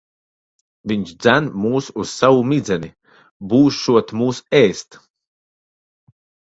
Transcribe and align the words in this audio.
Viņš 0.91 1.11
dzen 1.25 1.49
mūs 1.67 1.91
uz 2.05 2.15
savu 2.23 2.41
midzeni. 2.53 2.91
Būšot 3.53 4.17
mūs 4.23 4.45
ēst. 4.65 5.03